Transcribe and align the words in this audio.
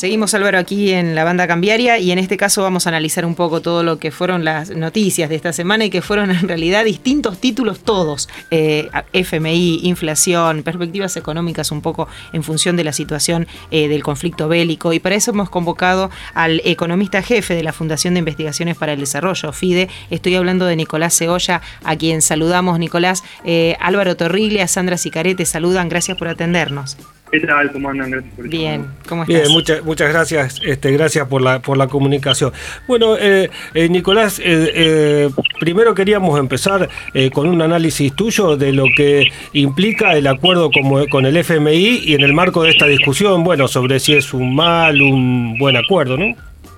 Seguimos 0.00 0.32
Álvaro 0.32 0.56
aquí 0.56 0.92
en 0.92 1.14
la 1.14 1.24
banda 1.24 1.46
cambiaria 1.46 1.98
y 1.98 2.10
en 2.10 2.18
este 2.18 2.38
caso 2.38 2.62
vamos 2.62 2.86
a 2.86 2.88
analizar 2.88 3.26
un 3.26 3.34
poco 3.34 3.60
todo 3.60 3.82
lo 3.82 3.98
que 3.98 4.10
fueron 4.10 4.46
las 4.46 4.70
noticias 4.70 5.28
de 5.28 5.36
esta 5.36 5.52
semana 5.52 5.84
y 5.84 5.90
que 5.90 6.00
fueron 6.00 6.30
en 6.30 6.48
realidad 6.48 6.86
distintos 6.86 7.38
títulos 7.38 7.80
todos. 7.80 8.26
Eh, 8.50 8.88
FMI, 9.12 9.80
inflación, 9.82 10.62
perspectivas 10.62 11.18
económicas 11.18 11.70
un 11.70 11.82
poco 11.82 12.08
en 12.32 12.42
función 12.42 12.76
de 12.76 12.84
la 12.84 12.94
situación 12.94 13.46
eh, 13.70 13.88
del 13.88 14.02
conflicto 14.02 14.48
bélico 14.48 14.94
y 14.94 15.00
para 15.00 15.16
eso 15.16 15.32
hemos 15.32 15.50
convocado 15.50 16.08
al 16.32 16.62
economista 16.64 17.20
jefe 17.20 17.54
de 17.54 17.62
la 17.62 17.74
Fundación 17.74 18.14
de 18.14 18.20
Investigaciones 18.20 18.78
para 18.78 18.94
el 18.94 19.00
Desarrollo, 19.00 19.52
FIDE. 19.52 19.90
Estoy 20.08 20.34
hablando 20.34 20.64
de 20.64 20.76
Nicolás 20.76 21.18
Cebolla, 21.18 21.60
a 21.84 21.96
quien 21.96 22.22
saludamos. 22.22 22.78
Nicolás, 22.78 23.22
eh, 23.44 23.76
Álvaro 23.80 24.16
Torriglia, 24.16 24.66
Sandra 24.66 24.96
Sicarete, 24.96 25.44
saludan. 25.44 25.90
Gracias 25.90 26.16
por 26.16 26.28
atendernos. 26.28 26.96
¿Qué 27.30 27.40
tal? 27.40 27.70
¿Cómo 27.70 27.90
andan? 27.90 28.10
Gracias 28.10 28.34
por 28.34 28.48
Bien, 28.48 28.86
¿cómo 29.08 29.22
estás? 29.22 29.36
Bien, 29.36 29.52
muchas, 29.52 29.84
muchas 29.84 30.12
gracias, 30.12 30.60
este, 30.64 30.90
gracias 30.90 31.28
por 31.28 31.40
la, 31.42 31.60
por 31.60 31.76
la 31.76 31.86
comunicación. 31.86 32.52
Bueno, 32.88 33.16
eh, 33.16 33.50
eh, 33.72 33.88
Nicolás, 33.88 34.40
eh, 34.44 35.30
primero 35.60 35.94
queríamos 35.94 36.38
empezar 36.40 36.88
con 37.32 37.48
un 37.48 37.62
análisis 37.62 38.14
tuyo 38.14 38.56
de 38.56 38.72
lo 38.72 38.86
que 38.96 39.30
implica 39.52 40.14
el 40.14 40.26
acuerdo 40.26 40.70
como, 40.72 41.06
con 41.08 41.24
el 41.24 41.36
FMI 41.36 42.02
y 42.04 42.14
en 42.14 42.22
el 42.22 42.32
marco 42.32 42.64
de 42.64 42.70
esta 42.70 42.86
discusión, 42.86 43.44
bueno, 43.44 43.68
sobre 43.68 44.00
si 44.00 44.14
es 44.14 44.34
un 44.34 44.54
mal, 44.54 45.00
un 45.00 45.56
buen 45.56 45.76
acuerdo, 45.76 46.16
¿no? 46.16 46.34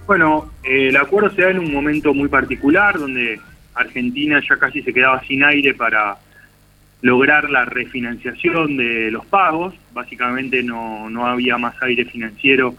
Bueno, 0.06 0.50
el 0.64 0.96
acuerdo 0.96 1.30
se 1.30 1.42
da 1.42 1.50
en 1.50 1.60
un 1.60 1.72
momento 1.72 2.12
muy 2.12 2.28
particular 2.28 2.98
donde 2.98 3.40
Argentina 3.74 4.42
ya 4.46 4.56
casi 4.56 4.82
se 4.82 4.92
quedaba 4.92 5.22
sin 5.26 5.42
aire 5.44 5.72
para 5.72 6.18
lograr 7.02 7.50
la 7.50 7.64
refinanciación 7.64 8.76
de 8.76 9.10
los 9.10 9.26
pagos. 9.26 9.74
Básicamente 9.92 10.62
no, 10.62 11.10
no 11.10 11.26
había 11.26 11.58
más 11.58 11.74
aire 11.82 12.04
financiero 12.04 12.76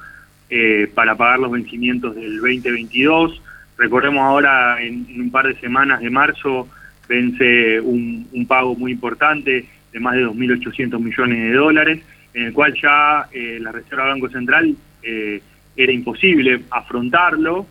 eh, 0.49 0.89
para 0.93 1.15
pagar 1.15 1.39
los 1.39 1.51
vencimientos 1.51 2.15
del 2.15 2.37
2022. 2.37 3.41
Recordemos 3.77 4.21
ahora 4.21 4.81
en, 4.81 5.05
un 5.19 5.29
par 5.29 5.47
de 5.47 5.59
semanas 5.59 5.99
de 6.01 6.09
marzo 6.09 6.67
vence 7.07 7.81
un, 7.81 8.45
pago 8.47 8.75
muy 8.75 8.93
importante 8.93 9.65
de 9.91 9.99
más 9.99 10.15
de 10.15 10.25
2.800 10.25 10.99
millones 10.99 11.37
de 11.37 11.53
dólares, 11.53 11.99
en 12.33 12.43
el 12.43 12.53
cual 12.53 12.73
ya 12.81 13.27
eh, 13.31 13.59
la 13.61 13.71
Reserva 13.71 14.05
Banco 14.05 14.29
Central 14.29 14.75
eh, 15.01 15.41
era 15.75 15.91
imposible 15.91 16.61
afrontarlo 16.69 17.67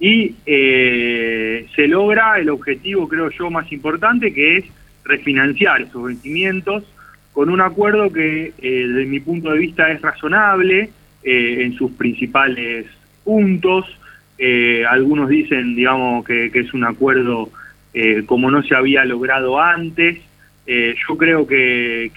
y 0.00 0.34
se 0.44 1.86
logra 1.86 2.38
el 2.40 2.50
objetivo, 2.50 3.06
creo 3.06 3.30
yo, 3.30 3.50
más 3.50 3.70
importante, 3.70 4.34
que 4.34 4.56
es 4.56 4.64
refinanciar 5.04 5.82
esos 5.82 6.04
vencimientos 6.04 6.84
con 7.32 7.48
un 7.48 7.60
acuerdo 7.60 8.12
que 8.12 8.52
eh, 8.58 8.86
desde 8.86 9.06
mi 9.06 9.20
punto 9.20 9.50
de 9.50 9.58
vista 9.58 9.90
es 9.90 10.00
razonable 10.02 10.90
eh, 11.22 11.58
en 11.60 11.74
sus 11.74 11.92
principales 11.92 12.86
puntos. 13.24 13.86
Eh, 14.38 14.84
algunos 14.88 15.28
dicen, 15.28 15.74
digamos, 15.74 16.24
que, 16.24 16.50
es 16.52 16.74
un 16.74 16.84
acuerdo 16.84 17.50
como 18.24 18.50
no 18.50 18.62
se 18.62 18.74
había 18.74 19.04
logrado 19.04 19.60
antes. 19.60 20.18
yo 20.66 21.18
creo 21.18 21.46
que, 21.46 22.10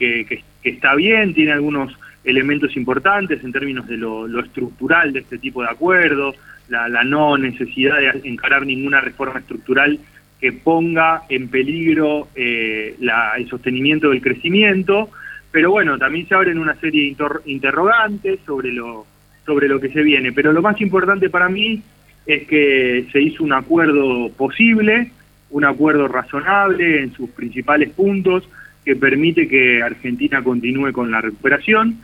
está 0.63 0.95
bien, 0.95 1.33
tiene 1.33 1.51
algunos 1.51 1.93
elementos 2.23 2.77
importantes 2.77 3.43
en 3.43 3.51
términos 3.51 3.85
de 3.85 3.97
lo, 3.97 4.39
estructural 4.39 5.11
de 5.11 5.19
este 5.19 5.37
tipo 5.37 5.61
de 5.61 5.69
acuerdo, 5.69 6.33
la, 6.69 6.87
la 6.87 7.03
no 7.03 7.37
necesidad 7.37 7.99
de 7.99 8.29
encarar 8.29 8.65
ninguna 8.65 9.01
reforma 9.01 9.39
estructural 9.39 9.99
que 10.39 10.51
ponga 10.51 11.23
en 11.29 11.47
peligro 11.47 12.27
eh, 12.35 12.95
el 13.37 13.49
sostenimiento 13.49 14.09
del 14.09 14.21
crecimiento, 14.21 15.09
pero 15.51 15.71
bueno, 15.71 15.97
también 15.97 16.27
se 16.27 16.35
abren 16.35 16.59
una 16.59 16.75
serie 16.75 17.15
de 17.15 17.27
interrogantes 17.45 18.39
sobre 18.45 18.73
lo, 18.73 19.05
sobre 19.45 19.69
lo 19.69 19.79
que 19.79 19.89
se 19.89 20.03
viene. 20.03 20.33
Pero 20.33 20.51
lo 20.51 20.61
más 20.61 20.79
importante 20.81 21.29
para 21.29 21.47
mí 21.47 21.81
es 22.25 22.45
que 22.47 23.07
se 23.11 23.21
hizo 23.21 23.43
un 23.43 23.53
acuerdo 23.53 24.29
posible, 24.35 25.11
un 25.51 25.63
acuerdo 25.63 26.07
razonable 26.09 27.03
en 27.03 27.13
sus 27.13 27.29
principales 27.29 27.89
puntos, 27.91 28.47
que 28.83 28.95
permite 28.95 29.47
que 29.47 29.81
Argentina 29.81 30.43
continúe 30.43 30.91
con 30.91 31.09
la 31.09 31.21
recuperación. 31.21 32.01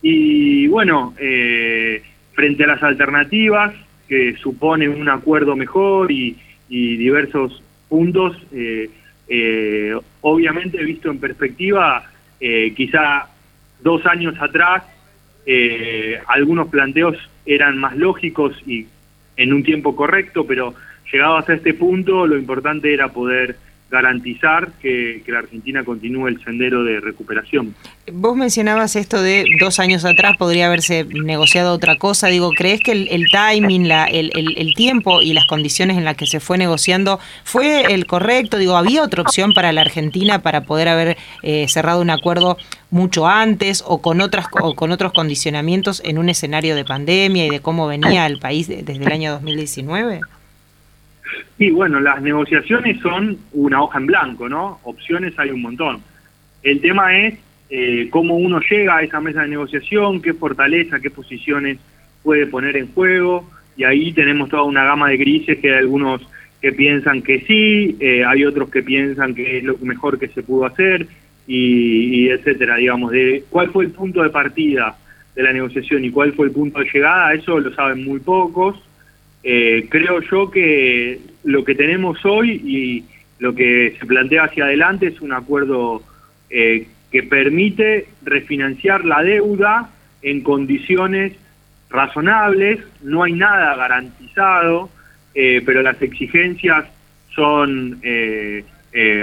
Y 0.00 0.68
bueno, 0.68 1.14
eh, 1.18 2.02
frente 2.34 2.64
a 2.64 2.68
las 2.68 2.82
alternativas, 2.82 3.74
que 4.08 4.36
supone 4.36 4.88
un 4.88 5.08
acuerdo 5.08 5.56
mejor 5.56 6.12
y, 6.12 6.36
y 6.68 6.96
diversos 6.96 7.62
puntos, 7.92 8.34
eh, 8.54 8.88
eh, 9.28 9.94
obviamente 10.22 10.82
visto 10.82 11.10
en 11.10 11.18
perspectiva, 11.18 12.02
eh, 12.40 12.72
quizá 12.74 13.28
dos 13.82 14.06
años 14.06 14.34
atrás 14.40 14.84
algunos 16.26 16.68
planteos 16.68 17.18
eran 17.44 17.76
más 17.76 17.94
lógicos 17.96 18.56
y 18.66 18.86
en 19.36 19.52
un 19.52 19.62
tiempo 19.62 19.94
correcto, 19.94 20.46
pero 20.46 20.72
llegado 21.12 21.36
hasta 21.36 21.52
este 21.52 21.74
punto 21.74 22.26
lo 22.26 22.38
importante 22.38 22.94
era 22.94 23.08
poder 23.08 23.56
garantizar 23.92 24.72
que, 24.80 25.22
la 25.28 25.38
Argentina 25.38 25.84
continúe 25.84 26.28
el 26.28 26.42
sendero 26.42 26.82
de 26.82 26.98
recuperación. 27.00 27.74
Vos 28.12 28.36
mencionabas 28.36 28.96
esto 28.96 29.22
de 29.22 29.44
dos 29.60 29.78
años 29.78 30.04
atrás 30.04 30.36
podría 30.36 30.66
haberse 30.66 31.04
negociado 31.04 31.72
otra 31.72 31.96
cosa. 31.96 32.28
Digo, 32.28 32.50
¿crees 32.56 32.80
que 32.80 32.92
el, 32.92 33.26
timing, 33.30 33.88
la, 33.88 34.06
el, 34.06 34.30
el, 34.34 34.74
tiempo 34.74 35.22
y 35.22 35.34
las 35.34 35.46
condiciones 35.46 35.96
en 35.96 36.04
las 36.04 36.16
que 36.16 36.26
se 36.26 36.40
fue 36.40 36.58
negociando 36.58 37.20
fue 37.44 37.92
el 37.92 38.06
correcto? 38.06 38.56
Digo, 38.56 38.76
¿había 38.76 39.02
otra 39.02 39.22
opción 39.22 39.52
para 39.52 39.72
la 39.72 39.82
Argentina 39.82 40.40
para 40.40 40.62
poder 40.64 40.88
haber 40.88 41.16
eh, 41.42 41.66
cerrado 41.68 42.00
un 42.00 42.10
acuerdo 42.10 42.56
mucho 42.90 43.26
antes 43.26 43.84
o 43.86 44.00
con, 44.00 44.20
otras, 44.22 44.46
o 44.60 44.74
con 44.74 44.90
otros 44.90 45.12
condicionamientos 45.12 46.00
en 46.04 46.18
un 46.18 46.30
escenario 46.30 46.74
de 46.74 46.84
pandemia 46.84 47.46
y 47.46 47.50
de 47.50 47.60
cómo 47.60 47.86
venía 47.86 48.26
el 48.26 48.38
país 48.38 48.68
desde 48.68 48.92
el 48.94 49.12
año 49.12 49.32
2019? 49.32 50.20
Sí, 51.58 51.70
bueno, 51.70 52.00
las 52.00 52.20
negociaciones 52.22 53.00
son 53.00 53.38
una 53.52 53.82
hoja 53.82 53.98
en 53.98 54.06
blanco, 54.06 54.48
¿no? 54.48 54.80
Opciones 54.84 55.38
hay 55.38 55.50
un 55.50 55.62
montón. 55.62 56.02
El 56.62 56.80
tema 56.80 57.16
es 57.16 57.38
eh, 57.70 58.08
cómo 58.10 58.36
uno 58.36 58.60
llega 58.60 58.98
a 58.98 59.02
esa 59.02 59.20
mesa 59.20 59.42
de 59.42 59.48
negociación, 59.48 60.20
qué 60.20 60.34
fortaleza, 60.34 61.00
qué 61.00 61.10
posiciones 61.10 61.78
puede 62.22 62.46
poner 62.46 62.76
en 62.76 62.92
juego, 62.92 63.48
y 63.76 63.84
ahí 63.84 64.12
tenemos 64.12 64.48
toda 64.48 64.62
una 64.64 64.84
gama 64.84 65.08
de 65.08 65.16
grises 65.16 65.58
que 65.58 65.72
hay 65.72 65.78
algunos 65.78 66.20
que 66.60 66.72
piensan 66.72 67.22
que 67.22 67.40
sí, 67.40 67.96
eh, 67.98 68.24
hay 68.24 68.44
otros 68.44 68.70
que 68.70 68.82
piensan 68.82 69.34
que 69.34 69.58
es 69.58 69.64
lo 69.64 69.76
mejor 69.78 70.18
que 70.18 70.28
se 70.28 70.42
pudo 70.42 70.66
hacer, 70.66 71.06
y, 71.46 72.26
y 72.26 72.28
etcétera, 72.28 72.76
digamos, 72.76 73.10
de 73.10 73.44
cuál 73.50 73.70
fue 73.70 73.84
el 73.84 73.90
punto 73.90 74.22
de 74.22 74.30
partida 74.30 74.96
de 75.34 75.42
la 75.42 75.52
negociación 75.52 76.04
y 76.04 76.10
cuál 76.10 76.32
fue 76.34 76.46
el 76.46 76.52
punto 76.52 76.78
de 76.78 76.90
llegada, 76.92 77.34
eso 77.34 77.58
lo 77.58 77.74
saben 77.74 78.04
muy 78.04 78.20
pocos, 78.20 78.80
eh, 79.44 79.86
creo 79.88 80.20
yo 80.20 80.50
que 80.50 81.20
lo 81.44 81.64
que 81.64 81.74
tenemos 81.74 82.24
hoy 82.24 82.50
y 82.64 83.04
lo 83.40 83.54
que 83.54 83.96
se 83.98 84.06
plantea 84.06 84.44
hacia 84.44 84.64
adelante 84.64 85.08
es 85.08 85.20
un 85.20 85.32
acuerdo 85.32 86.02
eh, 86.48 86.86
que 87.10 87.24
permite 87.24 88.06
refinanciar 88.22 89.04
la 89.04 89.22
deuda 89.22 89.90
en 90.22 90.42
condiciones 90.42 91.32
razonables, 91.90 92.78
no 93.02 93.24
hay 93.24 93.32
nada 93.32 93.74
garantizado, 93.74 94.90
eh, 95.34 95.60
pero 95.66 95.82
las 95.82 96.00
exigencias 96.00 96.86
son 97.34 98.00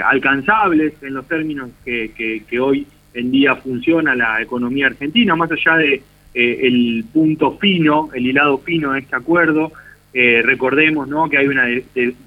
alcanzables 0.04 0.94
en 1.00 1.14
los 1.14 1.28
términos 1.28 1.70
que, 1.84 2.12
que, 2.48 2.60
hoy 2.60 2.86
en 3.14 3.30
día 3.30 3.54
funciona 3.54 4.16
la 4.16 4.42
economía 4.42 4.88
argentina, 4.88 5.36
más 5.36 5.50
allá 5.52 5.76
de 5.76 6.02
el 6.34 7.04
punto 7.12 7.56
fino, 7.58 8.10
el 8.12 8.26
hilado 8.26 8.58
fino 8.58 8.92
de 8.92 9.00
este 9.00 9.14
acuerdo, 9.14 9.72
eh, 10.12 10.42
recordemos 10.44 11.06
¿no? 11.08 11.28
que 11.28 11.38
hay 11.38 11.46
una 11.46 11.66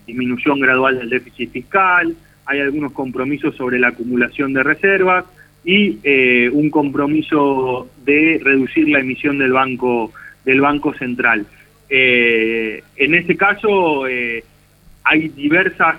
disminución 0.07 0.59
gradual 0.59 0.99
del 0.99 1.09
déficit 1.09 1.51
fiscal, 1.51 2.15
hay 2.45 2.59
algunos 2.59 2.93
compromisos 2.93 3.55
sobre 3.55 3.79
la 3.79 3.89
acumulación 3.89 4.53
de 4.53 4.63
reservas 4.63 5.25
y 5.65 5.99
eh, 6.03 6.49
un 6.51 6.69
compromiso 6.69 7.89
de 8.05 8.39
reducir 8.43 8.87
la 8.89 8.99
emisión 8.99 9.37
del 9.37 9.51
banco 9.51 10.11
del 10.45 10.59
banco 10.59 10.93
central. 10.93 11.45
Eh, 11.89 12.83
en 12.97 13.15
este 13.15 13.37
caso 13.37 14.03
hay 14.05 15.27
diversos 15.29 15.95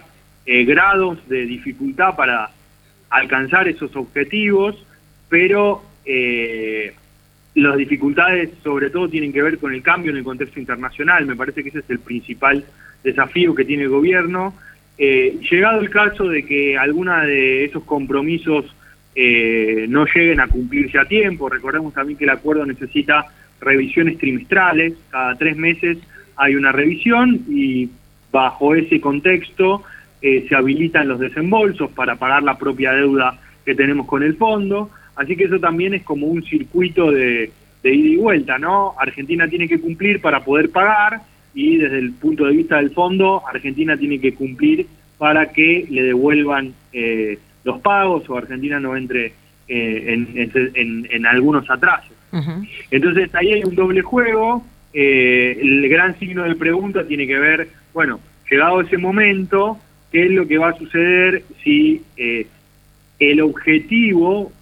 grados 0.47 1.27
de 1.29 1.47
dificultad 1.47 2.15
para 2.15 2.51
alcanzar 3.09 3.69
esos 3.69 3.95
objetivos, 3.97 4.77
pero 5.31 5.83
las 7.55 7.77
dificultades 7.77 8.51
sobre 8.63 8.91
todo 8.91 9.09
tienen 9.09 9.33
que 9.33 9.43
ver 9.43 9.59
con 9.59 9.73
el 9.73 9.83
cambio 9.83 10.11
en 10.11 10.19
el 10.19 10.25
contexto 10.25 10.59
internacional, 10.59 11.27
me 11.27 11.37
parece 11.37 11.63
que 11.63 11.69
ese 11.69 11.81
es 11.81 11.91
el 11.91 12.01
principal 12.01 12.65
desafío 13.03 13.55
que 13.55 13.65
tiene 13.65 13.85
el 13.85 13.91
gobierno. 13.91 14.55
Eh, 14.99 15.39
llegado 15.51 15.81
el 15.81 15.91
caso 15.91 16.29
de 16.29 16.45
que 16.45 16.77
alguna 16.79 17.23
de 17.25 17.65
esos 17.65 17.85
compromisos 17.85 18.75
eh, 19.15 19.87
no 19.89 20.07
lleguen 20.07 20.41
a 20.41 20.49
cumplirse 20.49 20.99
a 20.99 21.05
tiempo, 21.05 21.49
recordemos 21.49 21.95
también 21.95 22.19
que 22.19 22.25
el 22.25 22.31
acuerdo 22.31 22.67
necesita 22.67 23.27
revisiones 23.61 24.19
trimestrales, 24.19 24.95
cada 25.11 25.37
tres 25.37 25.57
meses 25.57 25.99
hay 26.37 26.57
una 26.57 26.73
revisión 26.73 27.45
y 27.49 27.89
bajo 28.33 28.75
ese 28.75 29.01
contexto 29.01 29.85
eh, 30.21 30.47
se 30.49 30.57
habilitan 30.57 31.07
los 31.07 31.21
desembolsos 31.21 31.91
para 31.93 32.17
pagar 32.17 32.43
la 32.43 32.59
propia 32.59 32.93
deuda 32.93 33.39
que 33.65 33.75
tenemos 33.75 34.07
con 34.07 34.23
el 34.23 34.37
fondo. 34.37 34.91
Así 35.17 35.37
que 35.37 35.45
eso 35.45 35.59
también 35.59 35.95
es 35.95 36.03
como 36.03 36.27
un 36.27 36.43
circuito 36.45 37.11
de, 37.11 37.51
de 37.83 37.95
ida 37.95 38.09
y 38.09 38.17
vuelta, 38.17 38.59
¿no? 38.59 38.95
Argentina 38.99 39.47
tiene 39.47 39.69
que 39.69 39.79
cumplir 39.79 40.21
para 40.21 40.43
poder 40.43 40.71
pagar 40.71 41.21
y 41.55 41.77
desde 41.77 41.99
el 41.99 42.13
punto 42.13 42.47
de 42.47 42.57
vista 42.57 42.77
del 42.77 42.91
fondo, 42.91 43.43
Argentina 43.47 43.97
tiene 43.97 44.19
que 44.19 44.35
cumplir 44.35 44.87
para 45.19 45.53
que 45.53 45.87
le 45.89 46.03
devuelvan 46.03 46.75
eh, 46.93 47.39
los 47.63 47.81
pagos 47.81 48.29
o 48.29 48.37
Argentina 48.37 48.81
no 48.81 48.97
entre 48.97 49.33
eh, 49.69 50.27
en, 50.75 51.27
algunos 51.27 51.71
atrasos. 51.71 52.13
Entonces 52.91 53.33
ahí 53.35 53.53
hay 53.53 53.65
un 53.65 53.77
doble 53.77 54.03
juego, 54.03 54.65
eh, 54.93 55.57
el 55.61 55.89
gran 55.89 56.19
signo 56.19 56.43
de 56.43 56.57
pregunta 56.57 57.07
tiene 57.07 57.27
que 57.27 57.39
ver, 57.39 57.69
bueno, 57.93 58.19
llegado 58.51 58.81
ese 58.81 58.99
momento, 58.99 59.79
qué 60.11 60.25
es 60.25 60.33
lo 60.33 60.49
que 60.49 60.59
va 60.59 60.71
a 60.71 60.79
suceder 60.79 61.45
si 61.63 62.03
el 63.21 63.41
objetivo 63.41 64.53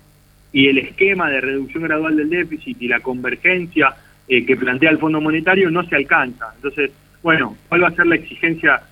y 0.52 0.68
el 0.68 0.78
esquema 0.78 1.30
de 1.30 1.40
reducción 1.40 1.84
gradual 1.84 2.16
del 2.16 2.30
déficit 2.30 2.80
y 2.80 2.88
la 2.88 3.00
convergencia 3.00 3.94
eh, 4.28 4.44
que 4.44 4.56
plantea 4.56 4.90
el 4.90 4.98
Fondo 4.98 5.20
Monetario 5.20 5.70
no 5.70 5.84
se 5.84 5.96
alcanza. 5.96 6.52
Entonces, 6.56 6.90
bueno, 7.22 7.56
¿cuál 7.68 7.84
va 7.84 7.88
a 7.88 7.94
ser 7.94 8.06
la 8.06 8.16
exigencia 8.16 8.82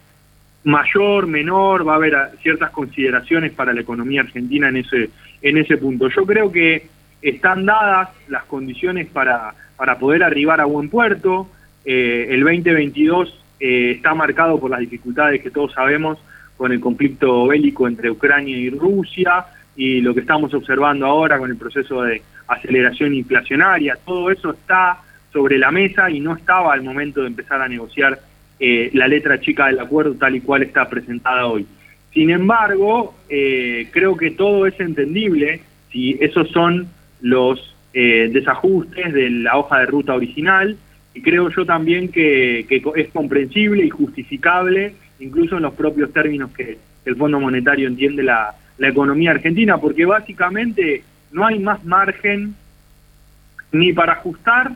mayor, 0.64 1.26
menor? 1.26 1.86
Va 1.86 1.94
a 1.94 1.96
haber 1.96 2.14
ah, 2.14 2.30
ciertas 2.42 2.70
consideraciones 2.70 3.52
para 3.52 3.72
la 3.72 3.80
economía 3.80 4.22
argentina 4.22 4.68
en 4.68 4.78
ese, 4.78 5.10
en 5.42 5.58
ese 5.58 5.76
punto. 5.76 6.08
Yo 6.08 6.24
creo 6.24 6.50
que 6.50 6.86
están 7.20 7.66
dadas 7.66 8.08
las 8.28 8.44
condiciones 8.44 9.08
para, 9.08 9.54
para 9.76 9.98
poder 9.98 10.22
arribar 10.22 10.60
a 10.60 10.64
buen 10.64 10.88
puerto. 10.88 11.48
Eh, 11.84 12.28
el 12.30 12.40
2022 12.40 13.44
eh, 13.60 13.92
está 13.96 14.14
marcado 14.14 14.58
por 14.58 14.70
las 14.70 14.80
dificultades 14.80 15.42
que 15.42 15.50
todos 15.50 15.72
sabemos 15.72 16.18
con 16.56 16.72
el 16.72 16.80
conflicto 16.80 17.46
bélico 17.46 17.88
entre 17.88 18.10
Ucrania 18.10 18.56
y 18.56 18.70
Rusia, 18.70 19.46
y 19.80 20.02
lo 20.02 20.12
que 20.12 20.20
estamos 20.20 20.52
observando 20.52 21.06
ahora 21.06 21.38
con 21.38 21.50
el 21.50 21.56
proceso 21.56 22.02
de 22.02 22.20
aceleración 22.46 23.14
inflacionaria, 23.14 23.96
todo 24.04 24.30
eso 24.30 24.50
está 24.50 24.98
sobre 25.32 25.56
la 25.56 25.70
mesa 25.70 26.10
y 26.10 26.20
no 26.20 26.36
estaba 26.36 26.74
al 26.74 26.82
momento 26.82 27.22
de 27.22 27.28
empezar 27.28 27.62
a 27.62 27.66
negociar 27.66 28.20
eh, 28.58 28.90
la 28.92 29.08
letra 29.08 29.40
chica 29.40 29.68
del 29.68 29.80
acuerdo 29.80 30.16
tal 30.16 30.36
y 30.36 30.42
cual 30.42 30.64
está 30.64 30.86
presentada 30.86 31.46
hoy. 31.46 31.66
Sin 32.12 32.28
embargo, 32.28 33.14
eh, 33.30 33.88
creo 33.90 34.18
que 34.18 34.32
todo 34.32 34.66
es 34.66 34.78
entendible 34.80 35.62
si 35.90 36.18
esos 36.20 36.50
son 36.50 36.86
los 37.22 37.74
eh, 37.94 38.28
desajustes 38.30 39.14
de 39.14 39.30
la 39.30 39.56
hoja 39.56 39.78
de 39.78 39.86
ruta 39.86 40.14
original 40.14 40.76
y 41.14 41.22
creo 41.22 41.48
yo 41.48 41.64
también 41.64 42.08
que, 42.08 42.66
es 42.96 43.08
comprensible 43.14 43.86
y 43.86 43.88
justificable 43.88 44.92
incluso 45.20 45.56
en 45.56 45.62
los 45.62 45.72
propios 45.72 46.12
términos 46.12 46.50
que 46.50 46.76
el 47.06 47.16
Fondo 47.16 47.40
Monetario 47.40 47.88
entiende 47.88 48.22
la, 48.22 48.54
la 48.80 48.88
economía 48.88 49.32
argentina, 49.32 49.78
porque 49.78 50.06
básicamente 50.06 51.04
no 51.32 51.46
hay 51.46 51.58
más 51.58 51.84
margen 51.84 52.54
ni 53.72 53.92
para 53.92 54.14
ajustar 54.14 54.72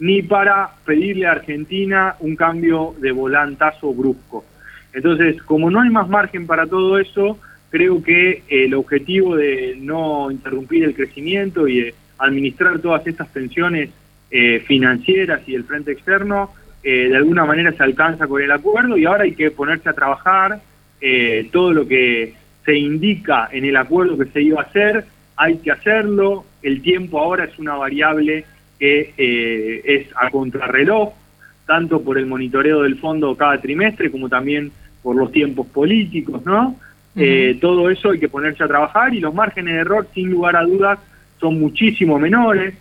ni 0.00 0.22
para 0.22 0.70
pedirle 0.84 1.26
a 1.26 1.32
Argentina 1.32 2.16
un 2.20 2.36
cambio 2.36 2.94
de 3.00 3.12
volantazo 3.12 3.94
brusco. 3.94 4.44
Entonces, 4.92 5.40
como 5.42 5.70
no 5.70 5.80
hay 5.80 5.90
más 5.90 6.08
margen 6.08 6.46
para 6.46 6.66
todo 6.66 6.98
eso, 6.98 7.38
creo 7.70 8.02
que 8.02 8.42
el 8.48 8.74
objetivo 8.74 9.36
de 9.36 9.76
no 9.80 10.30
interrumpir 10.30 10.84
el 10.84 10.94
crecimiento 10.94 11.68
y 11.68 11.80
de 11.80 11.94
administrar 12.18 12.80
todas 12.80 13.06
estas 13.06 13.32
tensiones 13.32 13.90
eh, 14.30 14.62
financieras 14.66 15.42
y 15.46 15.54
el 15.54 15.64
frente 15.64 15.92
externo, 15.92 16.50
eh, 16.82 17.08
de 17.08 17.16
alguna 17.16 17.44
manera 17.44 17.72
se 17.72 17.82
alcanza 17.84 18.26
con 18.26 18.42
el 18.42 18.50
acuerdo 18.50 18.96
y 18.96 19.04
ahora 19.04 19.24
hay 19.24 19.32
que 19.32 19.50
ponerse 19.50 19.88
a 19.88 19.94
trabajar 19.94 20.60
eh, 21.00 21.48
todo 21.52 21.72
lo 21.72 21.86
que 21.86 22.34
se 22.68 22.76
indica 22.76 23.48
en 23.50 23.64
el 23.64 23.78
acuerdo 23.78 24.18
que 24.18 24.26
se 24.26 24.42
iba 24.42 24.60
a 24.60 24.64
hacer, 24.64 25.06
hay 25.36 25.56
que 25.56 25.70
hacerlo, 25.70 26.44
el 26.62 26.82
tiempo 26.82 27.18
ahora 27.18 27.44
es 27.44 27.58
una 27.58 27.74
variable 27.76 28.44
que 28.78 29.14
eh, 29.16 29.82
es 29.86 30.08
a 30.14 30.28
contrarreloj, 30.28 31.14
tanto 31.64 32.02
por 32.02 32.18
el 32.18 32.26
monitoreo 32.26 32.82
del 32.82 32.98
fondo 32.98 33.34
cada 33.36 33.58
trimestre 33.58 34.10
como 34.10 34.28
también 34.28 34.70
por 35.02 35.16
los 35.16 35.32
tiempos 35.32 35.66
políticos, 35.68 36.44
¿no? 36.44 36.76
Eh, 37.16 37.56
todo 37.58 37.88
eso 37.88 38.10
hay 38.10 38.20
que 38.20 38.28
ponerse 38.28 38.62
a 38.62 38.68
trabajar 38.68 39.14
y 39.14 39.20
los 39.20 39.32
márgenes 39.32 39.72
de 39.72 39.80
error, 39.80 40.06
sin 40.12 40.30
lugar 40.30 40.54
a 40.54 40.62
dudas, 40.62 40.98
son 41.40 41.58
muchísimo 41.58 42.18
menores. 42.18 42.74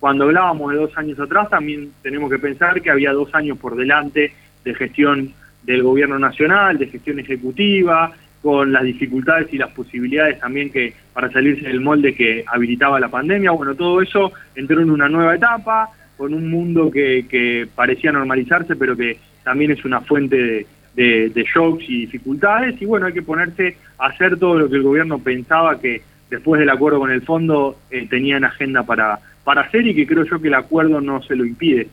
Cuando 0.00 0.24
hablábamos 0.24 0.72
de 0.72 0.78
dos 0.78 0.96
años 0.96 1.20
atrás, 1.20 1.50
también 1.50 1.90
tenemos 2.02 2.30
que 2.30 2.38
pensar 2.38 2.80
que 2.80 2.90
había 2.90 3.12
dos 3.12 3.28
años 3.34 3.58
por 3.58 3.76
delante 3.76 4.32
de 4.64 4.74
gestión 4.74 5.34
del 5.62 5.82
gobierno 5.82 6.18
nacional, 6.18 6.78
de 6.78 6.86
gestión 6.86 7.18
ejecutiva, 7.18 8.10
con 8.44 8.72
las 8.72 8.84
dificultades 8.84 9.48
y 9.52 9.56
las 9.56 9.70
posibilidades 9.70 10.38
también 10.38 10.70
que 10.70 10.92
para 11.14 11.32
salirse 11.32 11.66
del 11.66 11.80
molde 11.80 12.14
que 12.14 12.44
habilitaba 12.46 13.00
la 13.00 13.08
pandemia. 13.08 13.52
Bueno, 13.52 13.74
todo 13.74 14.02
eso 14.02 14.34
entró 14.54 14.82
en 14.82 14.90
una 14.90 15.08
nueva 15.08 15.34
etapa, 15.34 15.88
con 16.18 16.34
un 16.34 16.50
mundo 16.50 16.90
que, 16.90 17.24
que 17.26 17.66
parecía 17.74 18.12
normalizarse, 18.12 18.76
pero 18.76 18.94
que 18.94 19.16
también 19.44 19.70
es 19.70 19.82
una 19.86 20.02
fuente 20.02 20.66
de, 20.94 21.30
de, 21.30 21.46
shocks 21.54 21.84
y 21.88 22.00
dificultades. 22.02 22.80
Y 22.82 22.84
bueno, 22.84 23.06
hay 23.06 23.14
que 23.14 23.22
ponerse 23.22 23.78
a 23.96 24.08
hacer 24.08 24.38
todo 24.38 24.58
lo 24.58 24.68
que 24.68 24.76
el 24.76 24.82
gobierno 24.82 25.20
pensaba 25.20 25.80
que 25.80 26.02
después 26.28 26.60
del 26.60 26.68
acuerdo 26.68 26.98
con 26.98 27.10
el 27.10 27.22
fondo 27.22 27.78
eh, 27.90 28.06
tenía 28.10 28.36
en 28.36 28.44
agenda 28.44 28.82
para, 28.82 29.20
para 29.42 29.62
hacer 29.62 29.86
y 29.86 29.94
que 29.94 30.06
creo 30.06 30.24
yo 30.24 30.38
que 30.38 30.48
el 30.48 30.54
acuerdo 30.54 31.00
no 31.00 31.22
se 31.22 31.34
lo 31.34 31.46
impide, 31.46 31.88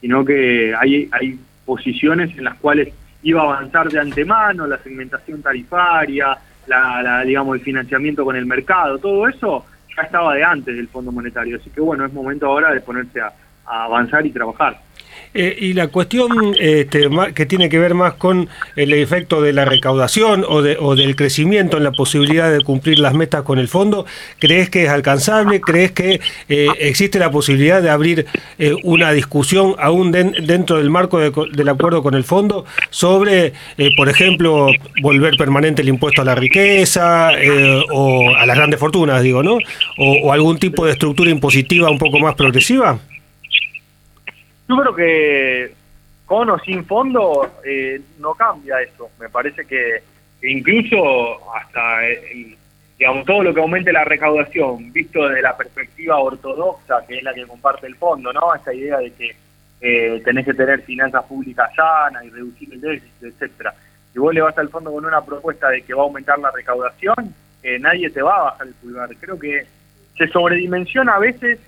sino 0.00 0.24
que 0.24 0.72
hay, 0.72 1.08
hay 1.10 1.36
posiciones 1.64 2.30
en 2.38 2.44
las 2.44 2.54
cuales 2.58 2.94
iba 3.28 3.42
a 3.42 3.44
avanzar 3.44 3.88
de 3.88 3.98
antemano, 3.98 4.68
la 4.68 4.78
segmentación 4.78 5.42
tarifaria, 5.42 6.38
la, 6.68 7.22
digamos 7.24 7.56
el 7.56 7.62
financiamiento 7.62 8.24
con 8.24 8.36
el 8.36 8.46
mercado, 8.46 8.98
todo 8.98 9.26
eso 9.28 9.66
ya 9.96 10.02
estaba 10.02 10.34
de 10.34 10.44
antes 10.44 10.76
del 10.76 10.86
Fondo 10.86 11.10
Monetario, 11.10 11.56
así 11.56 11.68
que 11.70 11.80
bueno, 11.80 12.06
es 12.06 12.12
momento 12.12 12.46
ahora 12.46 12.72
de 12.72 12.80
ponerse 12.80 13.20
a 13.20 13.32
avanzar 13.66 14.24
y 14.24 14.30
trabajar. 14.30 14.78
Eh, 15.38 15.54
y 15.60 15.74
la 15.74 15.88
cuestión 15.88 16.56
este, 16.58 17.10
que 17.34 17.44
tiene 17.44 17.68
que 17.68 17.78
ver 17.78 17.92
más 17.92 18.14
con 18.14 18.48
el 18.74 18.94
efecto 18.94 19.42
de 19.42 19.52
la 19.52 19.66
recaudación 19.66 20.46
o, 20.48 20.62
de, 20.62 20.78
o 20.80 20.96
del 20.96 21.14
crecimiento 21.14 21.76
en 21.76 21.84
la 21.84 21.92
posibilidad 21.92 22.50
de 22.50 22.62
cumplir 22.62 22.98
las 22.98 23.12
metas 23.12 23.42
con 23.42 23.58
el 23.58 23.68
fondo, 23.68 24.06
¿crees 24.38 24.70
que 24.70 24.84
es 24.84 24.88
alcanzable? 24.88 25.60
¿Crees 25.60 25.92
que 25.92 26.20
eh, 26.48 26.68
existe 26.80 27.18
la 27.18 27.30
posibilidad 27.30 27.82
de 27.82 27.90
abrir 27.90 28.24
eh, 28.58 28.72
una 28.82 29.12
discusión 29.12 29.74
aún 29.78 30.10
dentro 30.10 30.78
del 30.78 30.88
marco 30.88 31.18
del 31.18 31.68
acuerdo 31.68 32.02
con 32.02 32.14
el 32.14 32.24
fondo 32.24 32.64
sobre, 32.88 33.52
por 33.98 34.08
ejemplo, 34.08 34.68
volver 35.02 35.36
permanente 35.36 35.82
el 35.82 35.90
impuesto 35.90 36.22
a 36.22 36.24
la 36.24 36.34
riqueza 36.34 37.32
o 37.92 38.34
a 38.34 38.46
las 38.46 38.56
grandes 38.56 38.80
fortunas, 38.80 39.22
digo, 39.22 39.42
¿no? 39.42 39.58
o 39.98 40.32
algún 40.32 40.58
tipo 40.58 40.86
de 40.86 40.92
estructura 40.92 41.30
impositiva 41.30 41.90
un 41.90 41.98
poco 41.98 42.18
más 42.20 42.34
progresiva? 42.34 42.98
Yo 44.68 44.76
creo 44.76 44.94
que 44.94 45.74
con 46.24 46.50
o 46.50 46.58
sin 46.58 46.84
fondo 46.84 47.50
eh, 47.64 48.00
no 48.18 48.34
cambia 48.34 48.80
eso. 48.80 49.10
Me 49.18 49.28
parece 49.28 49.64
que, 49.64 50.02
incluso 50.42 51.54
hasta 51.54 52.00
digamos 52.98 53.26
todo 53.26 53.42
lo 53.42 53.54
que 53.54 53.60
aumente 53.60 53.92
la 53.92 54.04
recaudación, 54.04 54.92
visto 54.92 55.28
desde 55.28 55.42
la 55.42 55.56
perspectiva 55.56 56.18
ortodoxa, 56.18 57.04
que 57.06 57.18
es 57.18 57.22
la 57.22 57.34
que 57.34 57.46
comparte 57.46 57.86
el 57.86 57.96
fondo, 57.96 58.32
¿no? 58.32 58.54
Esa 58.54 58.72
idea 58.72 58.98
de 58.98 59.12
que 59.12 59.36
eh, 59.80 60.22
tenés 60.24 60.46
que 60.46 60.54
tener 60.54 60.82
finanzas 60.82 61.24
públicas 61.24 61.70
sanas 61.74 62.24
y 62.24 62.30
reducir 62.30 62.72
el 62.72 62.80
déficit, 62.80 63.22
etcétera. 63.22 63.74
Si 64.12 64.18
vos 64.18 64.32
le 64.32 64.40
vas 64.40 64.56
al 64.56 64.70
fondo 64.70 64.90
con 64.90 65.04
una 65.04 65.22
propuesta 65.22 65.68
de 65.68 65.82
que 65.82 65.92
va 65.92 66.02
a 66.02 66.06
aumentar 66.06 66.38
la 66.38 66.50
recaudación, 66.50 67.34
eh, 67.62 67.78
nadie 67.78 68.08
te 68.08 68.22
va 68.22 68.36
a 68.36 68.42
bajar 68.44 68.66
el 68.66 68.74
pulgar. 68.74 69.10
Creo 69.20 69.38
que 69.38 69.66
se 70.16 70.28
sobredimensiona 70.28 71.16
a 71.16 71.18
veces 71.18 71.58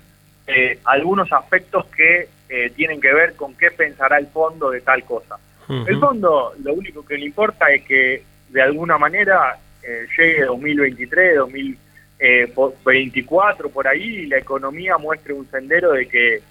eh, 0.47 0.79
algunos 0.85 1.31
aspectos 1.31 1.85
que 1.95 2.27
eh, 2.49 2.71
tienen 2.75 2.99
que 2.99 3.13
ver 3.13 3.35
con 3.35 3.55
qué 3.55 3.71
pensará 3.71 4.17
el 4.17 4.27
fondo 4.27 4.71
de 4.71 4.81
tal 4.81 5.03
cosa. 5.03 5.37
El 5.69 5.99
fondo 5.99 6.53
lo 6.63 6.73
único 6.73 7.05
que 7.05 7.15
le 7.15 7.27
importa 7.27 7.71
es 7.71 7.83
que 7.83 8.23
de 8.49 8.61
alguna 8.61 8.97
manera 8.97 9.55
eh, 9.83 10.07
llegue 10.17 10.45
2023, 10.45 11.37
2024 11.37 13.69
por 13.69 13.87
ahí 13.87 14.01
y 14.01 14.25
la 14.25 14.39
economía 14.39 14.97
muestre 14.97 15.31
un 15.31 15.47
sendero 15.51 15.91
de 15.91 16.07
que 16.07 16.41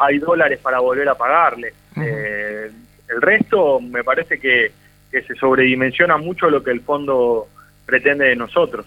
hay 0.00 0.18
dólares 0.18 0.58
para 0.58 0.80
volver 0.80 1.08
a 1.08 1.14
pagarle. 1.14 1.74
el 1.94 3.22
resto 3.22 3.78
me 3.78 4.02
parece 4.02 4.40
que, 4.40 4.72
que 5.12 5.22
se 5.22 5.36
sobredimensiona 5.36 6.16
mucho 6.16 6.50
lo 6.50 6.64
que 6.64 6.72
el 6.72 6.80
fondo 6.80 7.46
pretende 7.86 8.24
de 8.24 8.36
nosotros. 8.36 8.84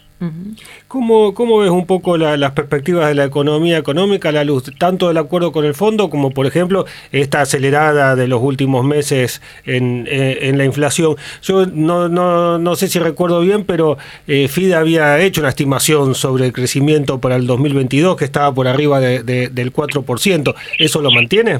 ¿Cómo, 0.90 1.34
¿Cómo, 1.34 1.60
ves 1.60 1.70
un 1.70 1.88
poco 1.88 2.18
las 2.18 2.52
perspectivas 2.52 3.08
de 3.08 3.16
la 3.16 3.24
economía 3.24 3.78
económica 3.78 4.30
a 4.30 4.32
la 4.34 4.44
luz 4.44 4.66
tanto 4.78 5.08
del 5.08 5.18
acuerdo 5.18 5.54
con 5.54 5.64
el 5.64 5.74
fondo 5.74 6.10
como, 6.10 6.32
por 6.32 6.46
ejemplo, 6.46 6.86
esta 7.14 7.40
acelerada 7.40 8.18
de 8.18 8.28
los 8.28 8.42
últimos 8.42 8.86
meses 8.86 9.42
en, 9.66 10.06
eh, 10.10 10.52
la 10.54 10.66
inflación? 10.66 11.16
Yo 11.42 11.66
no, 11.66 12.10
no, 12.10 12.60
no, 12.60 12.76
sé 12.76 12.90
si 12.90 13.00
recuerdo 13.00 13.40
bien, 13.40 13.64
pero 13.64 13.98
eh, 14.28 14.50
FIDE 14.50 14.76
había 14.76 15.18
hecho 15.20 15.40
una 15.40 15.50
estimación 15.50 16.14
sobre 16.14 16.46
el 16.46 16.52
crecimiento 16.52 17.22
para 17.22 17.38
el 17.38 17.48
2022 17.48 18.18
que 18.18 18.26
estaba 18.26 18.54
por 18.54 18.68
arriba 18.68 19.00
de, 19.00 19.24
del 19.24 19.74
4%. 19.74 20.56
¿Eso 20.78 21.02
lo 21.02 21.10
mantiene? 21.10 21.60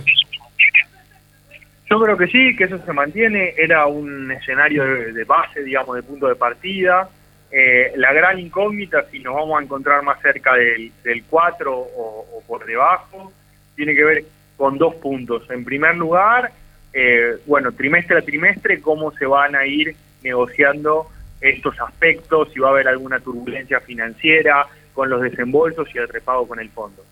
Yo 1.90 2.00
creo 2.00 2.18
que 2.18 2.28
sí, 2.28 2.56
que 2.58 2.66
eso 2.66 2.78
se 2.86 2.94
mantiene. 2.94 3.54
Era 3.58 3.88
un 3.88 4.30
escenario 4.30 4.84
de 4.84 5.24
base, 5.24 5.64
digamos, 5.64 5.96
de 5.96 6.04
punto 6.04 6.28
de 6.28 6.36
partida 6.36 7.10
eh, 7.52 7.94
la 7.96 8.14
gran 8.14 8.40
incógnita 8.40 9.06
si 9.10 9.20
nos 9.20 9.36
vamos 9.36 9.60
a 9.60 9.64
encontrar 9.64 10.04
más 10.04 10.22
cerca 10.22 10.56
del, 10.56 10.92
del 11.04 11.24
4 11.24 11.74
o, 11.76 12.44
por 12.48 12.66
debajo. 12.66 13.32
tiene 13.76 13.96
que 13.96 14.04
ver 14.04 14.24
con 14.58 14.78
dos 14.78 14.96
puntos. 14.96 15.50
En 15.50 15.64
primer 15.64 15.96
lugar, 15.96 16.52
eh, 16.94 17.38
bueno, 17.46 17.72
trimestre 17.72 18.18
a 18.18 18.22
trimestre, 18.22 18.82
cómo 18.82 19.12
se 19.12 19.26
van 19.26 19.56
a 19.56 19.66
ir 19.66 19.96
negociando 20.22 21.08
estos 21.40 21.80
aspectos, 21.80 22.52
si 22.54 22.60
va 22.60 22.68
a 22.68 22.72
haber 22.72 22.88
alguna 22.88 23.20
turbulencia 23.20 23.80
financiera 23.80 24.68
con 24.94 25.10
los 25.10 25.22
desembolsos 25.22 25.88
y 25.94 25.98
el 25.98 26.10
repago 26.10 26.48
con 26.48 26.60
el 26.60 26.70
fondo. 26.70 27.04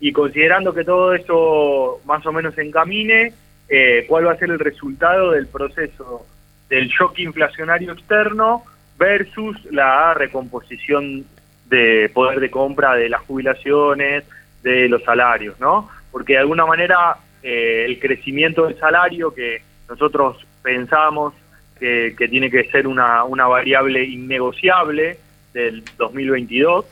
Y 0.00 0.12
considerando 0.12 0.74
que 0.74 0.84
todo 0.84 1.14
eso 1.14 2.00
más 2.04 2.26
o 2.26 2.32
menos 2.32 2.54
se 2.54 2.62
encamine, 2.62 3.32
eh, 3.68 4.04
cuál 4.08 4.26
va 4.26 4.32
a 4.32 4.36
ser 4.36 4.50
el 4.50 4.58
resultado 4.58 5.30
del 5.30 5.46
proceso 5.46 6.26
del 6.68 6.88
shock 6.88 7.18
inflacionario 7.20 7.92
externo 7.92 8.64
versus 8.98 9.56
la 9.70 10.14
recomposición 10.14 11.24
de 11.68 12.10
poder 12.12 12.40
de 12.40 12.50
compra 12.50 12.94
de 12.94 13.08
las 13.08 13.22
jubilaciones, 13.22 14.24
de 14.62 14.88
los 14.88 15.02
salarios, 15.02 15.58
¿no? 15.60 15.88
Porque 16.10 16.34
de 16.34 16.40
alguna 16.40 16.66
manera 16.66 17.16
eh, 17.42 17.84
el 17.86 17.98
crecimiento 17.98 18.66
del 18.66 18.78
salario 18.78 19.34
que 19.34 19.62
nosotros 19.88 20.44
pensamos 20.62 21.34
que, 21.78 22.14
tiene 22.30 22.50
que 22.50 22.64
ser 22.70 22.86
una, 22.86 23.24
una 23.24 23.46
variable 23.46 24.02
innegociable 24.04 25.18
del 25.52 25.84
2022, 25.98 26.86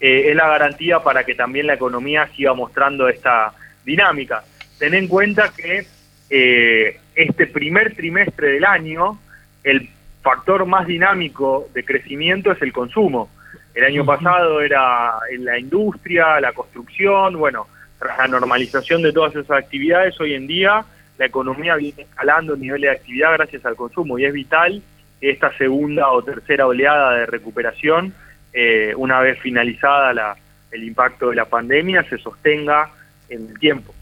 eh, 0.00 0.24
es 0.28 0.36
la 0.36 0.48
garantía 0.48 1.00
para 1.00 1.24
que 1.24 1.34
también 1.34 1.66
la 1.66 1.74
economía 1.74 2.28
siga 2.36 2.52
mostrando 2.54 3.08
esta 3.08 3.52
dinámica. 3.84 4.44
Ten 4.78 4.94
en 4.94 5.08
cuenta 5.08 5.52
que 5.56 5.86
eh, 6.28 7.00
este 7.14 7.46
primer 7.46 7.94
trimestre 7.94 8.52
del 8.52 8.64
año, 8.64 9.18
el 9.64 9.88
factor 10.26 10.66
más 10.66 10.88
dinámico 10.88 11.68
de 11.72 11.84
crecimiento 11.84 12.50
es 12.50 12.60
el 12.60 12.72
consumo. 12.72 13.30
El 13.72 13.84
año 13.84 14.04
pasado 14.04 14.60
era 14.60 15.20
en 15.30 15.44
la 15.44 15.56
industria, 15.56 16.40
la 16.40 16.52
construcción, 16.52 17.38
bueno, 17.38 17.68
tras 17.96 18.18
la 18.18 18.26
normalización 18.26 19.02
de 19.02 19.12
todas 19.12 19.36
esas 19.36 19.52
actividades, 19.52 20.20
hoy 20.20 20.34
en 20.34 20.48
día 20.48 20.84
la 21.16 21.26
economía 21.26 21.76
viene 21.76 22.02
escalando 22.02 22.54
el 22.54 22.60
nivel 22.60 22.80
de 22.80 22.90
actividad 22.90 23.34
gracias 23.34 23.64
al 23.64 23.76
consumo 23.76 24.18
y 24.18 24.24
es 24.24 24.32
vital 24.32 24.82
que 25.20 25.30
esta 25.30 25.56
segunda 25.56 26.10
o 26.10 26.20
tercera 26.24 26.66
oleada 26.66 27.12
de 27.12 27.26
recuperación, 27.26 28.12
eh, 28.52 28.94
una 28.96 29.20
vez 29.20 29.38
finalizada 29.38 30.12
la, 30.12 30.36
el 30.72 30.82
impacto 30.82 31.30
de 31.30 31.36
la 31.36 31.44
pandemia, 31.44 32.02
se 32.02 32.18
sostenga 32.18 32.90
en 33.28 33.48
el 33.48 33.58
tiempo. 33.58 33.92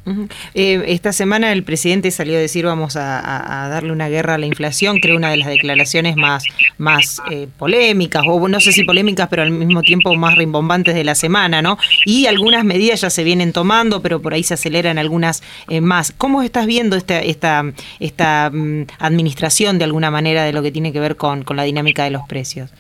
Eh, 0.55 0.85
esta 0.89 1.13
semana 1.13 1.53
el 1.53 1.65
presidente 1.65 2.11
salió 2.11 2.37
a 2.37 2.41
decir 2.41 2.67
vamos 2.67 2.97
a, 2.97 3.69
darle 3.71 3.93
una 3.93 4.09
guerra 4.09 4.35
a 4.35 4.39
la 4.39 4.47
inflación, 4.47 4.99
creo 4.99 5.17
una 5.17 5.31
de 5.31 5.39
las 5.39 5.49
declaraciones 5.49 6.17
más, 6.17 6.45
más 6.77 7.23
eh, 7.31 7.49
polémicas, 7.59 8.23
o 8.27 8.49
no 8.49 8.61
sé 8.61 8.73
si 8.73 8.85
polémicas, 8.85 9.29
pero 9.29 9.43
al 9.43 9.51
mismo 9.51 9.83
tiempo 9.83 10.15
más 10.15 10.37
rimbombantes 10.37 10.95
de 10.95 11.05
la 11.05 11.15
semana, 11.15 11.63
¿no? 11.63 11.79
Y 12.05 12.27
algunas 12.27 12.65
medidas 12.65 13.01
ya 13.01 13.11
se 13.11 13.25
vienen 13.25 13.53
tomando, 13.53 14.03
pero 14.03 14.21
por 14.21 14.35
ahí 14.35 14.43
se 14.43 14.55
aceleran 14.55 14.99
algunas 14.99 15.43
eh, 15.69 15.81
más. 15.81 16.13
¿Cómo 16.13 16.43
estás 16.43 16.67
viendo 16.67 16.97
esta, 16.97 17.21
esta, 17.21 17.65
esta 18.01 18.51
mm, 18.53 18.87
administración 18.99 19.79
de 19.79 19.85
alguna 19.85 20.11
manera 20.11 20.45
de 20.45 20.53
lo 20.53 20.63
que 20.63 20.71
tiene 20.71 20.93
que 20.93 21.01
ver 21.01 21.17
con, 21.17 21.45
con 21.45 21.57
la 21.57 21.63
dinámica 21.63 22.05
de 22.05 22.11
los 22.11 22.27
precios? 22.29 22.73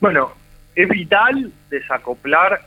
Bueno, 0.00 0.32
es 0.76 0.88
vital 0.88 1.52
desacoplar 1.70 2.62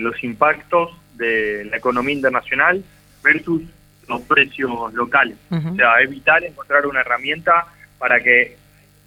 los 0.00 0.24
impactos 0.24 0.90
de 1.22 1.64
la 1.64 1.76
economía 1.76 2.14
internacional 2.14 2.82
versus 3.22 3.62
los 4.08 4.20
precios 4.22 4.92
locales. 4.92 5.36
O 5.50 5.74
sea, 5.76 5.94
es 6.00 6.10
vital 6.10 6.44
encontrar 6.44 6.86
una 6.86 7.00
herramienta 7.00 7.66
para 7.98 8.20
que 8.20 8.56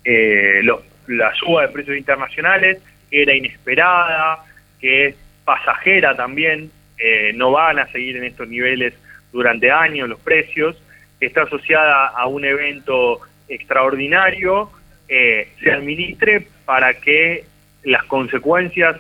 eh, 0.04 0.62
la 1.08 1.34
suba 1.36 1.64
de 1.64 1.68
precios 1.70 1.98
internacionales, 1.98 2.82
que 3.10 3.22
era 3.22 3.36
inesperada, 3.36 4.44
que 4.80 5.08
es 5.08 5.16
pasajera 5.44 6.16
también, 6.16 6.72
eh, 6.98 7.34
no 7.36 7.52
van 7.52 7.80
a 7.80 7.88
seguir 7.92 8.18
en 8.18 8.24
estos 8.24 8.48
niveles 8.48 8.94
durante 9.32 9.70
años 9.70 10.08
los 10.08 10.20
precios, 10.20 10.76
está 11.20 11.44
asociada 11.44 12.08
a 12.08 12.28
un 12.28 12.46
evento 12.46 13.20
extraordinario, 13.48 14.72
eh, 15.08 15.50
se 15.62 15.72
administre 15.72 16.48
para 16.66 16.94
que 16.96 17.44
las 17.84 18.04
consecuencias 18.06 18.98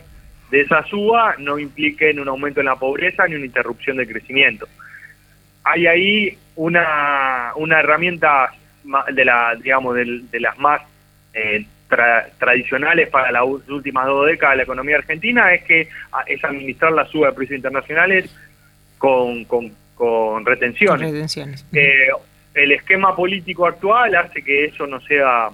de 0.55 0.61
esa 0.61 0.85
suba 0.85 1.35
no 1.37 1.59
impliquen 1.59 2.17
un 2.17 2.29
aumento 2.29 2.61
en 2.61 2.67
la 2.67 2.77
pobreza 2.77 3.27
ni 3.27 3.35
una 3.35 3.45
interrupción 3.45 3.97
del 3.97 4.07
crecimiento. 4.07 4.65
Hay 5.65 5.85
ahí 5.85 6.37
una, 6.55 7.51
una 7.57 7.81
herramienta 7.81 8.53
de 9.11 9.25
la 9.25 9.53
digamos 9.61 9.95
de, 9.95 10.39
las 10.39 10.57
más 10.57 10.81
eh, 11.33 11.65
tradicionales 12.39 13.09
para 13.09 13.33
las 13.33 13.43
últimas 13.67 14.05
dos 14.05 14.27
décadas 14.27 14.53
de 14.53 14.57
la 14.57 14.63
economía 14.63 14.95
argentina 14.95 15.53
es 15.53 15.63
que 15.65 15.89
ah, 16.13 16.23
es 16.25 16.41
administrar 16.41 16.93
la 16.93 17.05
suba 17.07 17.27
de 17.27 17.33
precios 17.33 17.57
internacionales 17.57 18.33
con, 18.97 19.43
con, 19.43 20.45
retenciones. 20.45 21.35
Eh, 21.73 22.07
el 22.53 22.71
esquema 22.71 23.13
político 23.13 23.67
actual 23.67 24.15
hace 24.15 24.41
que 24.41 24.65
eso 24.65 24.87
no 24.87 25.01
sea 25.01 25.49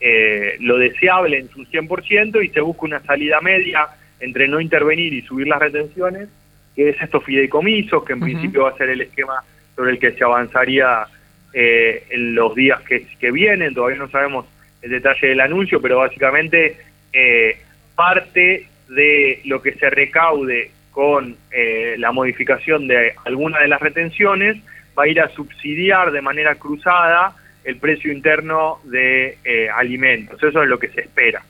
eh, 0.00 0.56
lo 0.60 0.78
deseable 0.78 1.40
en 1.40 1.50
su 1.50 1.66
100% 1.66 2.42
y 2.42 2.48
se 2.48 2.60
busca 2.62 2.86
una 2.86 3.00
salida 3.00 3.38
media 3.42 3.86
entre 4.20 4.48
no 4.48 4.60
intervenir 4.60 5.12
y 5.12 5.22
subir 5.22 5.48
las 5.48 5.60
retenciones, 5.60 6.28
que 6.74 6.90
es 6.90 7.00
estos 7.00 7.24
fideicomisos, 7.24 8.04
que 8.04 8.12
en 8.12 8.20
principio 8.20 8.64
va 8.64 8.70
a 8.70 8.76
ser 8.76 8.90
el 8.90 9.00
esquema 9.00 9.42
sobre 9.74 9.92
el 9.92 9.98
que 9.98 10.12
se 10.12 10.24
avanzaría 10.24 11.06
eh, 11.52 12.04
en 12.10 12.34
los 12.34 12.54
días 12.54 12.80
que, 12.82 13.30
vienen, 13.32 13.74
todavía 13.74 13.98
no 13.98 14.08
sabemos 14.08 14.46
el 14.82 14.90
detalle 14.90 15.28
del 15.28 15.40
anuncio, 15.40 15.80
pero 15.80 15.98
básicamente 15.98 16.76
eh, 17.12 17.58
parte 17.94 18.66
de 18.88 19.40
lo 19.44 19.60
que 19.62 19.72
se 19.74 19.90
recaude 19.90 20.70
con 20.90 21.36
eh, 21.50 21.96
la 21.98 22.12
modificación 22.12 22.88
de 22.88 23.14
alguna 23.24 23.60
de 23.60 23.68
las 23.68 23.80
retenciones 23.80 24.58
va 24.98 25.04
a 25.04 25.08
ir 25.08 25.20
a 25.20 25.28
subsidiar 25.30 26.12
de 26.12 26.22
manera 26.22 26.54
cruzada 26.56 27.34
el 27.64 27.76
precio 27.76 28.12
interno 28.12 28.78
de 28.84 29.36
alimentos. 29.74 30.42
Eso 30.42 30.62
es 30.62 30.68
lo 30.68 30.78
que 30.78 30.88
se 30.88 31.02
espera. 31.02 31.42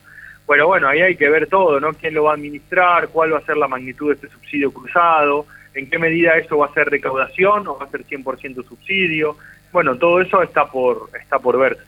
Bueno, 0.51 0.67
bueno, 0.67 0.89
ahí 0.89 1.01
hay 1.01 1.15
que 1.15 1.29
ver 1.29 1.47
todo, 1.47 1.79
¿no? 1.79 1.93
¿Quién 1.93 2.13
lo 2.13 2.25
va 2.25 2.33
a 2.33 2.35
administrar? 2.35 3.07
¿Cuál 3.11 3.33
va 3.33 3.39
a 3.39 3.45
ser 3.47 3.57
la 3.57 3.69
magnitud 3.69 4.09
de 4.09 4.15
este 4.15 4.29
subsidio 4.31 4.73
cruzado? 4.73 5.47
¿En 5.75 5.89
qué 5.89 5.97
medida 5.97 6.33
eso 6.33 6.59
va 6.59 6.67
a 6.67 6.75
ser 6.75 6.89
recaudación 6.89 7.69
o 7.69 7.79
va 7.79 7.85
a 7.85 7.89
ser 7.89 8.05
100% 8.05 8.67
subsidio? 8.67 9.37
Bueno, 9.71 9.97
todo 9.97 10.21
eso 10.21 10.43
está 10.43 10.67
por, 10.67 11.09
está 11.23 11.39
por 11.39 11.57
verse. 11.57 11.85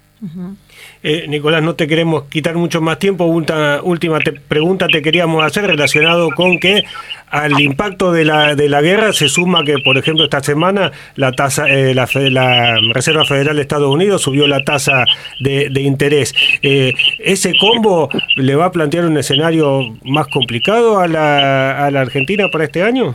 Eh, 1.03 1.27
Nicolás, 1.29 1.63
no 1.63 1.75
te 1.75 1.89
queremos 1.89 2.25
quitar 2.25 2.55
mucho 2.55 2.81
más 2.81 2.99
tiempo. 2.99 3.25
Última, 3.25 3.81
última 3.83 4.19
pregunta 4.47 4.87
te 4.87 5.03
queríamos 5.03 5.45
hacer 5.45 5.67
relacionado 5.67 6.31
con 6.31 6.59
que 6.59 6.85
al 7.29 7.61
impacto 7.61 8.13
de 8.13 8.25
la, 8.25 8.55
de 8.55 8.69
la 8.69 8.83
guerra 8.83 9.13
se 9.13 9.29
suma 9.29 9.65
que, 9.65 9.79
por 9.79 9.99
ejemplo, 9.99 10.25
esta 10.25 10.43
semana 10.43 10.93
la 11.17 11.33
tasa, 11.33 11.69
eh, 11.69 11.95
la, 11.95 12.07
la, 12.15 12.79
Reserva 12.93 13.25
Federal 13.25 13.57
de 13.57 13.63
Estados 13.63 13.93
Unidos 13.93 14.23
subió 14.23 14.47
la 14.47 14.63
tasa 14.63 15.05
de, 15.41 15.71
interés. 15.81 16.35
Eh, 16.63 16.93
¿Ese 17.19 17.55
combo 17.59 18.09
le 18.37 18.55
va 18.55 18.67
a 18.67 18.73
plantear 18.73 19.07
un 19.07 19.17
escenario 19.17 19.81
más 20.05 20.29
complicado 20.29 21.01
a 21.01 21.09
la, 21.09 21.87
a 21.87 21.91
la 21.91 22.03
Argentina 22.03 22.49
para 22.49 22.65
este 22.65 22.83
año? 22.83 23.15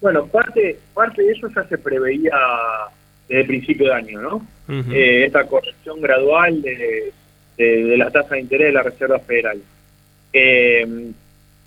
Bueno, 0.00 0.26
parte, 0.26 0.78
parte 0.94 1.22
de 1.22 1.32
eso 1.32 1.48
ya 1.54 1.64
se 1.64 1.78
preveía 1.78 2.32
desde 3.28 3.42
el 3.42 3.46
principio 3.46 3.86
de 3.86 3.94
año, 3.94 4.20
¿no? 4.20 4.46
Eh, 4.68 5.24
esta 5.26 5.44
corrección 5.44 6.00
gradual 6.00 6.62
de, 6.62 7.12
de, 7.56 7.96
la 7.96 8.10
tasa 8.10 8.34
de 8.34 8.40
interés 8.40 8.68
de 8.68 8.72
la 8.72 8.82
Reserva 8.82 9.18
Federal. 9.18 9.60
Eh, 10.32 11.12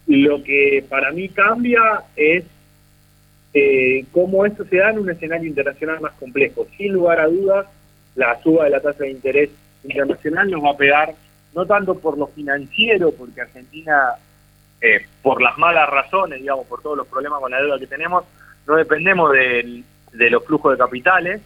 lo 0.07 0.43
que 0.43 0.83
para 0.87 1.11
mí 1.11 1.29
cambia 1.29 1.81
es 2.15 2.45
eh, 3.53 4.05
cómo 4.11 4.45
esto 4.45 4.65
se 4.65 4.77
da 4.77 4.89
en 4.91 4.99
un 4.99 5.09
escenario 5.09 5.47
internacional 5.47 6.01
más 6.01 6.13
complejo. 6.13 6.67
Sin 6.77 6.93
lugar 6.93 7.19
a 7.19 7.27
dudas, 7.27 7.67
la 8.15 8.41
suba 8.41 8.65
de 8.65 8.71
la 8.71 8.81
tasa 8.81 9.03
de 9.03 9.11
interés 9.11 9.49
internacional 9.83 10.49
nos 10.49 10.63
va 10.63 10.71
a 10.71 10.77
pegar, 10.77 11.13
no 11.53 11.65
tanto 11.65 11.97
por 11.99 12.17
lo 12.17 12.27
financiero, 12.27 13.11
porque 13.11 13.41
Argentina, 13.41 14.13
por 15.21 15.41
las 15.41 15.57
malas 15.57 15.89
razones, 15.89 16.39
digamos, 16.39 16.65
por 16.67 16.81
todos 16.81 16.97
los 16.97 17.07
problemas 17.07 17.39
con 17.39 17.51
la 17.51 17.61
deuda 17.61 17.79
que 17.79 17.87
tenemos, 17.87 18.23
no 18.67 18.75
dependemos 18.75 19.31
de 20.17 20.29
los 20.29 20.45
flujos 20.45 20.73
de 20.73 20.83
capitales, 20.83 21.41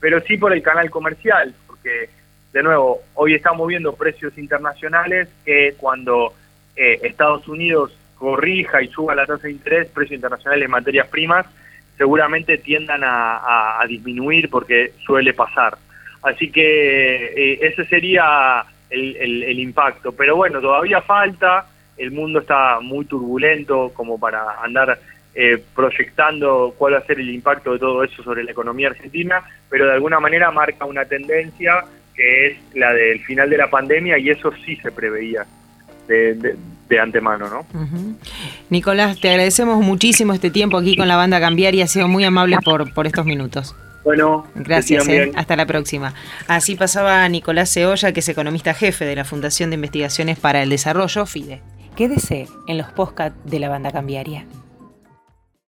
pero 0.00 0.20
sí 0.20 0.36
por 0.36 0.52
el 0.52 0.62
canal 0.62 0.90
comercial, 0.90 1.54
porque 1.66 2.08
de 2.52 2.62
nuevo, 2.62 3.00
hoy 3.14 3.34
estamos 3.34 3.66
viendo 3.66 3.96
precios 3.96 4.38
internacionales 4.38 5.28
que 5.44 5.74
cuando 5.76 6.34
eh, 6.76 7.00
Estados 7.02 7.48
Unidos 7.48 7.96
corrija 8.16 8.80
y 8.80 8.86
suba 8.88 9.14
la 9.16 9.26
tasa 9.26 9.48
de 9.48 9.52
interés, 9.52 9.88
precios 9.88 10.14
internacionales 10.16 10.62
de 10.62 10.68
materias 10.68 11.08
primas, 11.08 11.46
seguramente 11.98 12.58
tiendan 12.58 13.02
a, 13.04 13.84
disminuir 13.88 14.48
porque 14.50 14.92
suele 15.04 15.34
pasar. 15.34 15.76
Así 16.22 16.50
que 16.50 17.26
eh, 17.26 17.58
ese 17.60 17.84
sería 17.86 18.64
el, 18.88 19.42
el, 19.42 19.58
impacto. 19.58 20.12
Pero 20.12 20.36
bueno, 20.36 20.60
todavía 20.60 21.02
falta, 21.02 21.66
el 21.96 22.12
mundo 22.12 22.38
está 22.38 22.78
muy 22.80 23.04
turbulento 23.04 23.92
como 23.94 24.18
para 24.18 24.62
andar 24.62 24.98
eh, 25.34 25.62
proyectando 25.74 26.74
cuál 26.78 26.94
va 26.94 26.98
a 26.98 27.06
ser 27.06 27.18
el 27.18 27.30
impacto 27.30 27.72
de 27.72 27.78
todo 27.78 28.04
eso 28.04 28.22
sobre 28.22 28.44
la 28.44 28.52
economía 28.52 28.88
argentina, 28.88 29.42
pero 29.68 29.86
de 29.86 29.92
alguna 29.92 30.20
manera 30.20 30.50
marca 30.50 30.84
una 30.84 31.04
tendencia 31.04 31.84
que 32.14 32.46
es 32.46 32.56
la 32.74 32.92
del 32.92 33.20
final 33.24 33.50
de 33.50 33.58
la 33.58 33.68
pandemia 33.68 34.18
y 34.18 34.30
eso 34.30 34.52
sí 34.64 34.76
se 34.76 34.92
preveía. 34.92 35.44
de 36.06 37.00
antemano, 37.00 37.48
¿no? 37.48 37.66
Nicolás, 38.70 39.18
te 39.18 39.30
agradecemos 39.30 39.82
muchísimo 39.82 40.32
este 40.32 40.50
tiempo 40.50 40.78
aquí 40.78 40.96
con 40.96 41.08
la 41.08 41.16
banda 41.16 41.40
Cambiaria, 41.40 41.84
ha 41.84 41.88
sido 41.88 42.06
muy 42.08 42.24
amable 42.24 42.58
por, 42.64 42.92
por 42.92 43.06
estos 43.06 43.24
minutos. 43.24 43.74
Bueno, 44.04 44.46
gracias, 44.54 45.08
eh. 45.08 45.32
hasta 45.34 45.56
la 45.56 45.64
próxima. 45.64 46.12
Así 46.46 46.76
pasaba 46.76 47.26
Nicolás 47.28 47.72
Ceolla, 47.72 48.12
que 48.12 48.20
es 48.20 48.28
economista 48.28 48.74
jefe 48.74 49.06
de 49.06 49.16
la 49.16 49.24
Fundación 49.24 49.70
de 49.70 49.76
Investigaciones 49.76 50.38
para 50.38 50.62
el 50.62 50.68
Desarrollo, 50.68 51.24
FIDE. 51.24 51.62
Quédese 51.96 52.46
en 52.68 52.78
los 52.78 52.88
podcast 52.92 53.34
de 53.44 53.58
la 53.60 53.70
banda 53.70 53.90
Cambiaria. 53.90 54.44